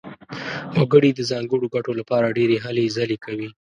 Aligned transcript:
وګړي 0.77 1.11
د 1.15 1.19
ځانګړو 1.31 1.67
ګټو 1.75 1.91
لپاره 1.99 2.33
ډېرې 2.37 2.57
هلې 2.65 2.85
ځلې 2.97 3.17
کوي. 3.25 3.49